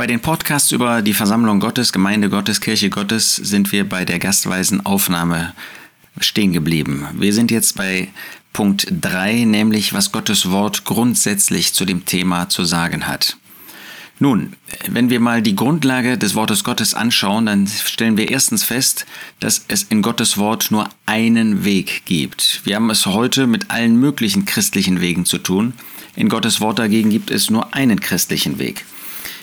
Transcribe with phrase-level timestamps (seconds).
[0.00, 4.18] Bei den Podcasts über die Versammlung Gottes, Gemeinde Gottes, Kirche Gottes sind wir bei der
[4.18, 5.52] gastweisen Aufnahme
[6.18, 7.06] stehen geblieben.
[7.18, 8.08] Wir sind jetzt bei
[8.54, 13.36] Punkt 3, nämlich was Gottes Wort grundsätzlich zu dem Thema zu sagen hat.
[14.18, 14.54] Nun,
[14.88, 19.04] wenn wir mal die Grundlage des Wortes Gottes anschauen, dann stellen wir erstens fest,
[19.38, 22.62] dass es in Gottes Wort nur einen Weg gibt.
[22.64, 25.74] Wir haben es heute mit allen möglichen christlichen Wegen zu tun.
[26.16, 28.86] In Gottes Wort dagegen gibt es nur einen christlichen Weg.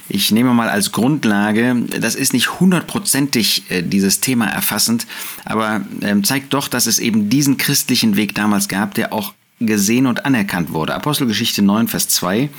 [0.09, 5.05] Ich nehme mal als Grundlage, das ist nicht hundertprozentig äh, dieses Thema erfassend,
[5.43, 10.05] aber ähm, zeigt doch, dass es eben diesen christlichen Weg damals gab, der auch gesehen
[10.05, 10.95] und anerkannt wurde.
[10.95, 12.49] Apostelgeschichte 9, Vers 2.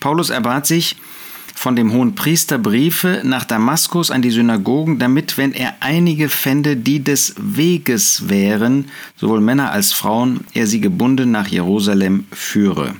[0.00, 0.96] Paulus erbat sich,
[1.60, 6.74] von dem hohen Priester Briefe nach Damaskus an die Synagogen, damit, wenn er einige fände,
[6.74, 12.94] die des Weges wären, sowohl Männer als Frauen, er sie gebunden nach Jerusalem führe.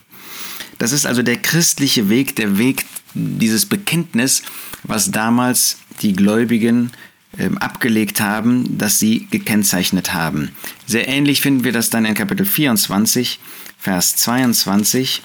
[0.76, 4.42] Das ist also der christliche Weg, der Weg dieses Bekenntnis,
[4.82, 6.90] was damals die Gläubigen
[7.38, 10.50] ähm, abgelegt haben, das sie gekennzeichnet haben.
[10.86, 13.38] Sehr ähnlich finden wir das dann in Kapitel 24,
[13.78, 15.22] Vers 22.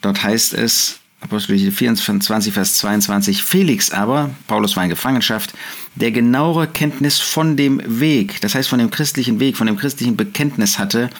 [0.00, 3.42] Dort heißt es, Apostelgeschichte 24, Vers 22.
[3.42, 5.52] Felix aber, Paulus war in Gefangenschaft,
[5.96, 10.16] der genauere Kenntnis von dem Weg, das heißt von dem christlichen Weg, von dem christlichen
[10.16, 11.10] Bekenntnis hatte,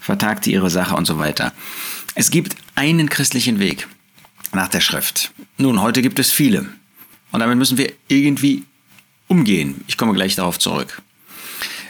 [0.00, 1.52] vertagte ihre Sache und so weiter.
[2.14, 3.88] Es gibt einen christlichen Weg
[4.52, 5.32] nach der Schrift.
[5.58, 6.66] Nun, heute gibt es viele.
[7.30, 8.64] Und damit müssen wir irgendwie
[9.28, 9.82] umgehen.
[9.86, 11.02] Ich komme gleich darauf zurück.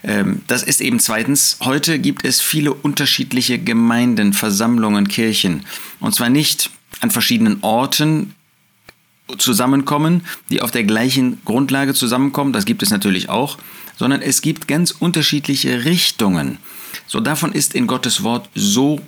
[0.04, 5.64] Ähm, das ist eben zweitens, heute gibt es viele unterschiedliche Gemeinden, Versammlungen, Kirchen.
[6.00, 8.34] Und zwar nicht an verschiedenen Orten
[9.38, 13.58] zusammenkommen, die auf der gleichen Grundlage zusammenkommen, das gibt es natürlich auch,
[13.96, 16.58] sondern es gibt ganz unterschiedliche Richtungen.
[17.06, 19.00] So davon ist in Gottes Wort so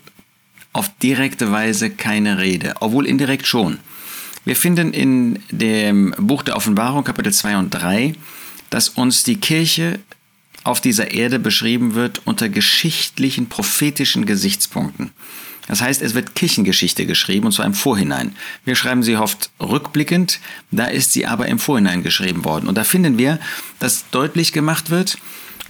[0.73, 3.79] auf direkte Weise keine Rede, obwohl indirekt schon.
[4.45, 8.15] Wir finden in dem Buch der Offenbarung Kapitel 2 und 3,
[8.69, 10.01] dass uns die Kirche
[10.65, 15.11] auf dieser Erde beschrieben wird unter geschichtlichen, prophetischen Gesichtspunkten.
[15.67, 18.37] Das heißt, es wird Kirchengeschichte geschrieben, und zwar im Vorhinein.
[18.67, 20.41] Wir schreiben sie oft rückblickend,
[20.71, 22.69] da ist sie aber im Vorhinein geschrieben worden.
[22.69, 23.39] Und da finden wir,
[23.79, 25.17] dass deutlich gemacht wird,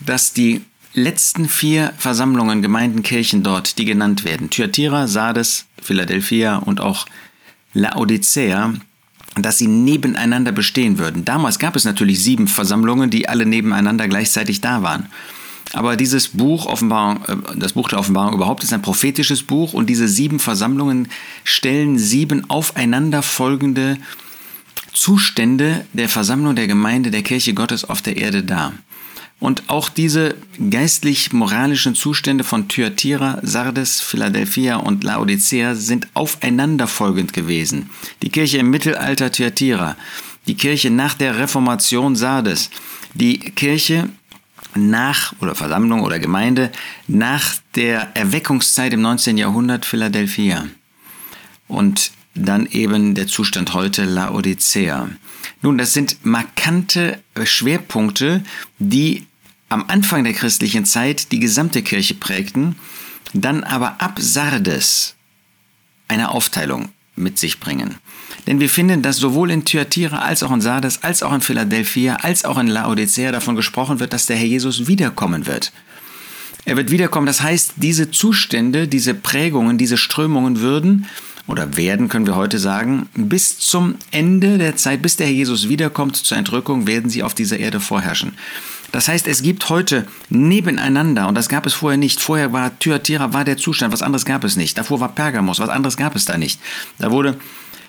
[0.00, 0.62] dass die
[0.94, 7.06] letzten vier Versammlungen, Gemeinden, Kirchen dort, die genannt werden, Thyatira, Sardes, Philadelphia und auch
[7.74, 8.74] Laodicea,
[9.36, 11.24] dass sie nebeneinander bestehen würden.
[11.24, 15.08] Damals gab es natürlich sieben Versammlungen, die alle nebeneinander gleichzeitig da waren.
[15.72, 19.86] Aber dieses Buch, Offenbarung, äh, das Buch der Offenbarung überhaupt, ist ein prophetisches Buch und
[19.90, 21.08] diese sieben Versammlungen
[21.42, 23.98] stellen sieben aufeinanderfolgende
[24.92, 28.72] Zustände der Versammlung der Gemeinde der Kirche Gottes auf der Erde dar.
[29.40, 30.36] Und auch diese
[30.70, 37.90] geistlich-moralischen Zustände von Thyatira, Sardes, Philadelphia und Laodicea sind aufeinanderfolgend gewesen.
[38.22, 39.96] Die Kirche im Mittelalter Thyatira,
[40.46, 42.70] die Kirche nach der Reformation Sardes,
[43.14, 44.08] die Kirche
[44.74, 46.70] nach oder Versammlung oder Gemeinde
[47.06, 49.38] nach der Erweckungszeit im 19.
[49.38, 50.66] Jahrhundert Philadelphia
[51.68, 55.08] und dann eben der Zustand heute Laodicea.
[55.62, 58.42] Nun, das sind markante Schwerpunkte,
[58.78, 59.26] die
[59.68, 62.76] am Anfang der christlichen Zeit die gesamte Kirche prägten,
[63.32, 65.14] dann aber ab Sardes
[66.08, 67.96] eine Aufteilung mit sich bringen.
[68.46, 72.16] Denn wir finden, dass sowohl in Thyatira als auch in Sardes, als auch in Philadelphia,
[72.16, 75.72] als auch in Laodicea davon gesprochen wird, dass der Herr Jesus wiederkommen wird.
[76.66, 81.06] Er wird wiederkommen, das heißt, diese Zustände, diese Prägungen, diese Strömungen würden
[81.47, 85.69] oder werden, können wir heute sagen, bis zum Ende der Zeit, bis der Herr Jesus
[85.69, 88.32] wiederkommt zur Entrückung, werden sie auf dieser Erde vorherrschen.
[88.93, 92.21] Das heißt, es gibt heute nebeneinander, und das gab es vorher nicht.
[92.21, 94.78] Vorher war Thyatira war der Zustand, was anderes gab es nicht.
[94.78, 96.60] Davor war Pergamos, was anderes gab es da nicht.
[96.99, 97.37] Da wurde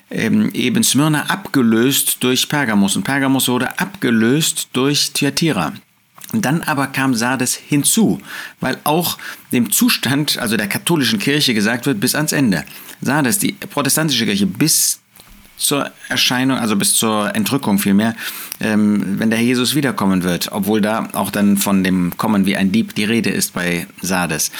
[0.10, 5.74] ähm, eben Smyrna abgelöst durch Pergamos und Pergamos wurde abgelöst durch Thyatira.
[6.34, 8.20] Dann aber kam Sardes hinzu,
[8.60, 9.18] weil auch
[9.52, 12.66] dem Zustand, also der katholischen Kirche gesagt wird, bis ans Ende.
[13.02, 15.00] Sardes, die protestantische Kirche, bis
[15.58, 18.16] zur Erscheinung, also bis zur Entrückung vielmehr,
[18.60, 22.72] ähm, wenn der Jesus wiederkommen wird, obwohl da auch dann von dem Kommen wie ein
[22.72, 24.52] Dieb die Rede ist bei Sardes.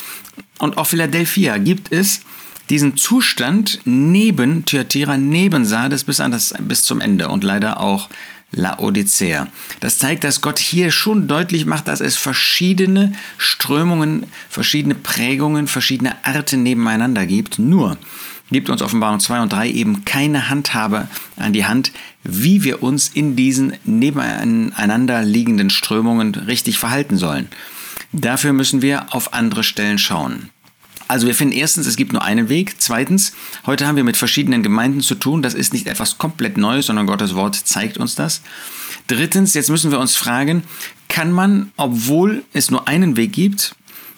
[0.60, 2.22] Und auch Philadelphia gibt es
[2.70, 8.10] diesen Zustand neben Thyatira, neben Sardes bis, an das, bis zum Ende und leider auch
[8.56, 9.48] Laodicea.
[9.82, 16.16] Das zeigt, dass Gott hier schon deutlich macht, dass es verschiedene Strömungen, verschiedene Prägungen, verschiedene
[16.26, 17.60] Arten nebeneinander gibt.
[17.60, 17.98] Nur
[18.52, 21.92] gibt uns Offenbarung 2 und 3 eben keine Handhabe an die Hand,
[22.24, 27.50] wie wir uns in diesen nebeneinander liegenden Strömungen richtig verhalten sollen.
[28.12, 30.50] Dafür müssen wir auf andere Stellen schauen.
[31.08, 32.76] Also wir finden erstens, es gibt nur einen Weg.
[32.80, 33.34] Zweitens,
[33.66, 35.42] heute haben wir mit verschiedenen Gemeinden zu tun.
[35.42, 38.42] Das ist nicht etwas komplett Neues, sondern Gottes Wort zeigt uns das.
[39.08, 40.64] Drittens, jetzt müssen wir uns fragen,
[41.08, 43.76] kann man, obwohl es nur einen Weg gibt,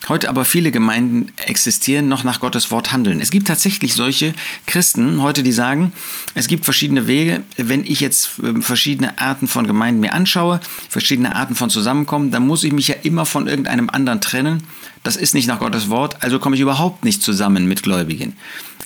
[0.07, 3.19] heute aber viele Gemeinden existieren, noch nach Gottes Wort handeln.
[3.19, 4.33] Es gibt tatsächlich solche
[4.65, 5.91] Christen heute, die sagen,
[6.35, 7.43] es gibt verschiedene Wege.
[7.57, 10.59] Wenn ich jetzt ähm, verschiedene Arten von Gemeinden mir anschaue,
[10.89, 14.63] verschiedene Arten von Zusammenkommen, dann muss ich mich ja immer von irgendeinem anderen trennen.
[15.03, 18.35] Das ist nicht nach Gottes Wort, also komme ich überhaupt nicht zusammen mit Gläubigen.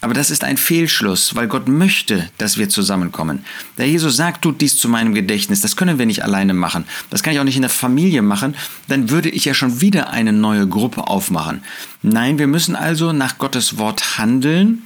[0.03, 3.45] Aber das ist ein Fehlschluss, weil Gott möchte, dass wir zusammenkommen.
[3.77, 5.61] Der Jesus sagt, tut dies zu meinem Gedächtnis.
[5.61, 6.85] Das können wir nicht alleine machen.
[7.11, 8.55] Das kann ich auch nicht in der Familie machen.
[8.87, 11.63] Dann würde ich ja schon wieder eine neue Gruppe aufmachen.
[12.01, 14.81] Nein, wir müssen also nach Gottes Wort handeln.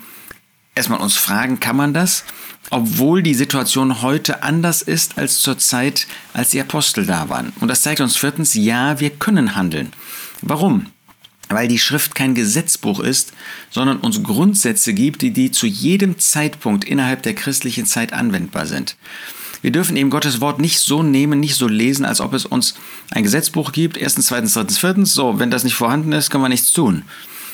[0.75, 2.25] Erstmal uns fragen, kann man das?
[2.69, 7.53] Obwohl die Situation heute anders ist als zur Zeit, als die Apostel da waren.
[7.61, 9.93] Und das zeigt uns viertens, ja, wir können handeln.
[10.41, 10.87] Warum?
[11.49, 13.33] Weil die Schrift kein Gesetzbuch ist,
[13.69, 18.95] sondern uns Grundsätze gibt, die, die zu jedem Zeitpunkt innerhalb der christlichen Zeit anwendbar sind.
[19.61, 22.75] Wir dürfen eben Gottes Wort nicht so nehmen, nicht so lesen, als ob es uns
[23.09, 26.49] ein Gesetzbuch gibt, erstens, zweitens, drittens, viertens, so, wenn das nicht vorhanden ist, können wir
[26.49, 27.03] nichts tun.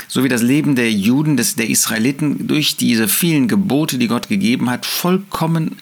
[0.10, 4.28] So wie das Leben der Juden, des, der Israeliten durch diese vielen Gebote, die Gott
[4.28, 5.78] gegeben hat, vollkommen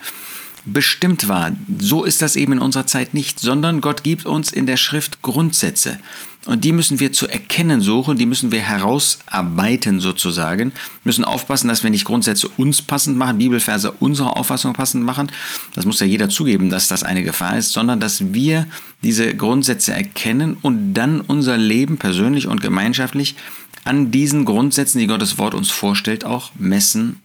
[0.74, 1.52] bestimmt war.
[1.80, 5.22] So ist das eben in unserer Zeit nicht, sondern Gott gibt uns in der Schrift
[5.22, 6.00] Grundsätze.
[6.46, 10.72] Und die müssen wir zu erkennen suchen, die müssen wir herausarbeiten sozusagen,
[11.04, 15.32] müssen aufpassen, dass wir nicht Grundsätze uns passend machen, Bibelverse unserer Auffassung passend machen.
[15.76, 18.68] Das muss ja jeder zugeben, dass das eine Gefahr ist, sondern dass wir
[19.04, 23.36] diese Grundsätze erkennen und dann unser Leben persönlich und gemeinschaftlich
[23.84, 27.20] an diesen Grundsätzen, die Gottes Wort uns vorstellt, auch messen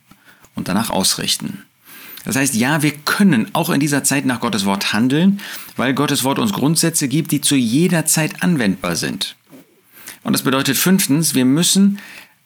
[0.56, 1.62] und danach ausrichten.
[2.24, 5.40] Das heißt, ja, wir können auch in dieser Zeit nach Gottes Wort handeln,
[5.76, 9.36] weil Gottes Wort uns Grundsätze gibt, die zu jeder Zeit anwendbar sind.
[10.22, 11.98] Und das bedeutet fünftens, wir müssen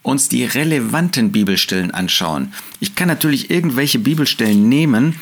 [0.03, 2.53] uns die relevanten Bibelstellen anschauen.
[2.81, 5.15] Ich kann natürlich irgendwelche Bibelstellen nehmen,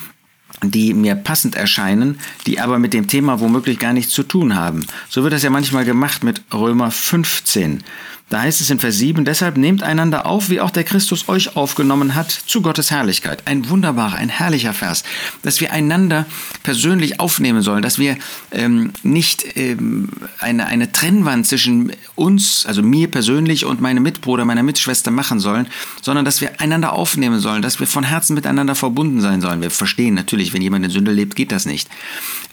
[0.63, 4.85] die mir passend erscheinen, die aber mit dem Thema womöglich gar nichts zu tun haben.
[5.09, 7.83] So wird das ja manchmal gemacht mit Römer 15.
[8.29, 11.55] Da heißt es in Vers 7, deshalb nehmt einander auf, wie auch der Christus euch
[11.55, 13.43] aufgenommen hat, zu Gottes Herrlichkeit.
[13.45, 15.05] Ein wunderbarer, ein herrlicher Vers,
[15.43, 16.25] dass wir einander
[16.61, 18.17] persönlich aufnehmen sollen, dass wir
[18.51, 20.09] ähm, nicht ähm,
[20.39, 25.67] eine, eine Trennwand zwischen uns, also mir persönlich und meinem Mitbruder, meiner Mitschwester machen sollen,
[26.01, 29.61] sondern dass wir einander aufnehmen sollen, dass wir von Herzen miteinander verbunden sein sollen.
[29.61, 31.87] Wir verstehen natürlich, wenn jemand in Sünde lebt, geht das nicht.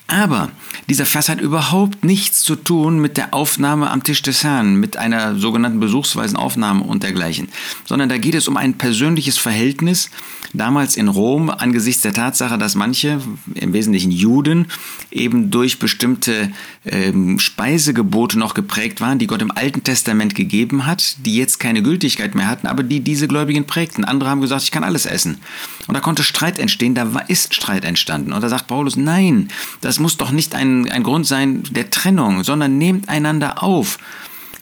[0.06, 0.50] Aber
[0.90, 4.98] dieser Vers hat überhaupt nichts zu tun mit der Aufnahme am Tisch des Herrn, mit
[4.98, 7.48] einer sogenannten besuchsweisen Aufnahme und dergleichen,
[7.86, 10.10] sondern da geht es um ein persönliches Verhältnis,
[10.52, 13.20] damals in Rom, angesichts der Tatsache, dass manche,
[13.54, 14.66] im Wesentlichen Juden,
[15.10, 16.52] eben durch bestimmte
[16.84, 21.82] ähm, Speisegebote noch geprägt waren, die Gott im Alten Testament gegeben hat, die jetzt keine
[21.82, 24.04] Gültigkeit mehr hatten, aber die diese Gläubigen prägten.
[24.04, 25.38] Andere haben gesagt, ich kann alles essen.
[25.86, 28.32] Und da konnte Streit entstehen, da ist Streit entstanden.
[28.32, 29.48] Und da sagt Paulus, nein,
[29.80, 33.96] das muss doch nicht ein, ein Grund sein der Trennung, sondern nehmt einander auf,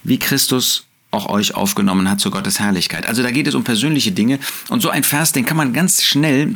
[0.04, 3.06] wie Christus auch euch aufgenommen hat zu Gottes Herrlichkeit.
[3.06, 4.38] Also da geht es um persönliche Dinge.
[4.68, 6.54] Und so ein Vers, den kann man ganz schnell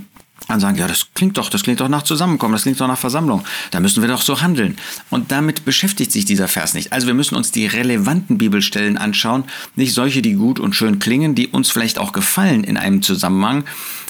[0.48, 2.98] dann sagen, ja, das klingt doch, das klingt doch nach Zusammenkommen, das klingt doch nach
[2.98, 3.42] Versammlung.
[3.72, 4.76] Da müssen wir doch so handeln.
[5.10, 6.92] Und damit beschäftigt sich dieser Vers nicht.
[6.92, 9.44] Also wir müssen uns die relevanten Bibelstellen anschauen,
[9.74, 13.64] nicht solche, die gut und schön klingen, die uns vielleicht auch gefallen in einem Zusammenhang.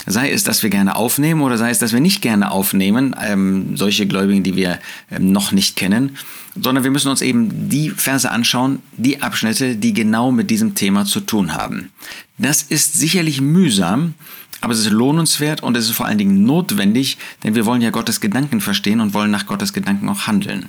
[0.05, 3.77] Sei es, dass wir gerne aufnehmen oder sei es, dass wir nicht gerne aufnehmen, ähm,
[3.77, 4.79] solche Gläubigen, die wir
[5.11, 6.19] ähm, noch nicht kennen,
[6.55, 11.07] sondern wir müssen uns eben die Verse anschauen, die Abschnitte, die genau mit diesem Thema
[11.07, 11.91] zu tun haben.
[12.39, 14.15] Das ist sicherlich mühsam,
[14.61, 17.91] aber es ist lohnenswert und es ist vor allen Dingen notwendig, denn wir wollen ja
[17.91, 20.69] Gottes Gedanken verstehen und wollen nach Gottes Gedanken auch handeln.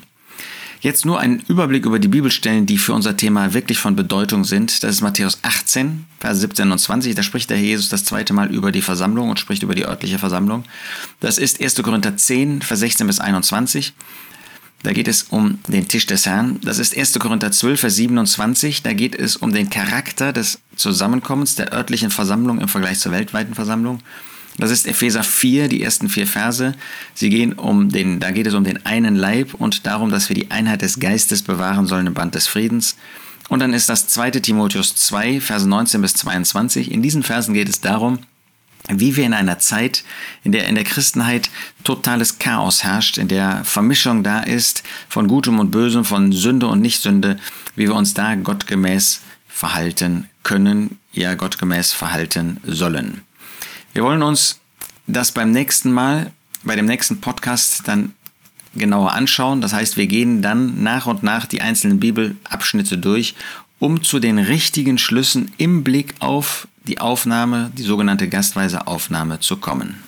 [0.80, 4.84] Jetzt nur ein Überblick über die Bibelstellen, die für unser Thema wirklich von Bedeutung sind.
[4.84, 7.16] Das ist Matthäus 18, Vers 17 und 20.
[7.16, 9.86] Da spricht der Herr Jesus das zweite Mal über die Versammlung und spricht über die
[9.86, 10.66] örtliche Versammlung.
[11.20, 11.82] Das ist 1.
[11.82, 13.94] Korinther 10, Vers 16 bis 21.
[14.84, 16.60] Da geht es um den Tisch des Herrn.
[16.62, 17.18] Das ist 1.
[17.20, 18.84] Korinther 12, Vers 27.
[18.84, 23.56] Da geht es um den Charakter des Zusammenkommens der örtlichen Versammlung im Vergleich zur weltweiten
[23.56, 24.00] Versammlung.
[24.58, 26.74] Das ist Epheser 4, die ersten vier Verse.
[27.14, 30.36] Sie gehen um den, da geht es um den einen Leib und darum, dass wir
[30.36, 32.96] die Einheit des Geistes bewahren sollen im Band des Friedens.
[33.50, 34.32] Und dann ist das 2.
[34.32, 36.92] Timotheus 2, Verse 19 bis 22.
[36.92, 38.20] In diesen Versen geht es darum,
[38.90, 40.04] wie wir in einer Zeit,
[40.44, 41.50] in der in der Christenheit
[41.84, 46.82] totales Chaos herrscht, in der Vermischung da ist von Gutem und Bösem, von Sünde und
[46.82, 47.38] Nichtsünde,
[47.76, 53.22] wie wir uns da gottgemäß verhalten können, ja gottgemäß verhalten sollen.
[53.94, 54.60] Wir wollen uns
[55.08, 56.32] das beim nächsten Mal,
[56.64, 58.14] bei dem nächsten Podcast dann
[58.76, 59.62] genauer anschauen.
[59.62, 63.36] Das heißt, wir gehen dann nach und nach die einzelnen Bibelabschnitte durch
[63.80, 69.58] um zu den richtigen Schlüssen im Blick auf die Aufnahme, die sogenannte gastweise Aufnahme zu
[69.58, 70.07] kommen.